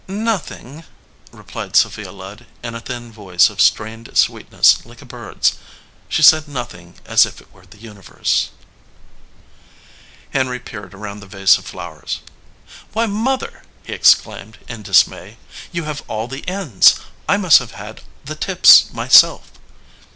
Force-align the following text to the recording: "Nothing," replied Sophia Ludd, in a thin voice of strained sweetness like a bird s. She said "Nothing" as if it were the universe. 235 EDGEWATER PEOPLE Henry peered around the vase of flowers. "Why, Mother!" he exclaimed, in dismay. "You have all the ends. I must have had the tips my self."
"Nothing," 0.07 0.83
replied 1.31 1.75
Sophia 1.75 2.11
Ludd, 2.11 2.47
in 2.63 2.73
a 2.73 2.79
thin 2.81 3.11
voice 3.11 3.51
of 3.51 3.61
strained 3.61 4.09
sweetness 4.17 4.83
like 4.83 4.99
a 4.99 5.05
bird 5.05 5.37
s. 5.41 5.53
She 6.09 6.23
said 6.23 6.47
"Nothing" 6.47 6.95
as 7.05 7.23
if 7.27 7.39
it 7.39 7.53
were 7.53 7.67
the 7.67 7.77
universe. 7.77 8.49
235 10.31 10.33
EDGEWATER 10.33 10.33
PEOPLE 10.33 10.39
Henry 10.39 10.59
peered 10.59 10.93
around 10.99 11.19
the 11.19 11.27
vase 11.27 11.59
of 11.59 11.65
flowers. 11.67 12.21
"Why, 12.93 13.05
Mother!" 13.05 13.61
he 13.83 13.93
exclaimed, 13.93 14.57
in 14.67 14.81
dismay. 14.81 15.37
"You 15.71 15.83
have 15.83 16.01
all 16.07 16.27
the 16.27 16.47
ends. 16.49 16.95
I 17.29 17.37
must 17.37 17.59
have 17.59 17.73
had 17.73 18.01
the 18.25 18.33
tips 18.33 18.91
my 18.91 19.07
self." 19.07 19.51